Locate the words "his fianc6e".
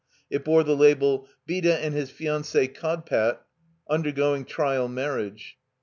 1.93-2.73